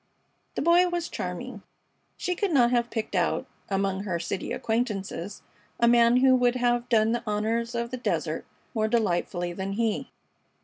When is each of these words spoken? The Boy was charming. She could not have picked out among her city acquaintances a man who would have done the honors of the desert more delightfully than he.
The 0.55 0.63
Boy 0.63 0.87
was 0.89 1.07
charming. 1.09 1.61
She 2.17 2.33
could 2.33 2.51
not 2.51 2.71
have 2.71 2.89
picked 2.89 3.13
out 3.13 3.45
among 3.69 4.01
her 4.01 4.19
city 4.19 4.51
acquaintances 4.51 5.43
a 5.79 5.87
man 5.87 6.17
who 6.17 6.35
would 6.35 6.55
have 6.55 6.89
done 6.89 7.11
the 7.11 7.21
honors 7.27 7.75
of 7.75 7.91
the 7.91 7.97
desert 7.97 8.47
more 8.73 8.87
delightfully 8.87 9.53
than 9.53 9.73
he. 9.73 10.09